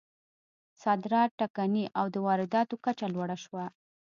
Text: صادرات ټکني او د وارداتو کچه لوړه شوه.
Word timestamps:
صادرات 0.83 1.29
ټکني 1.39 1.85
او 1.99 2.05
د 2.13 2.15
وارداتو 2.27 2.75
کچه 2.85 3.07
لوړه 3.13 3.37
شوه. 3.43 3.65